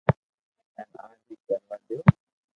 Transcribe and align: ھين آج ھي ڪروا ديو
ھين 0.77 0.89
آج 1.03 1.19
ھي 1.29 1.35
ڪروا 1.47 1.75
ديو 1.87 1.99